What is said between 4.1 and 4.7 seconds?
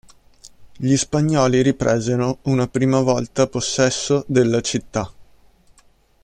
della